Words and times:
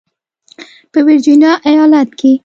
په 0.91 0.99
ورجینیا 1.07 1.53
ایالت 1.69 2.09
کې 2.19 2.31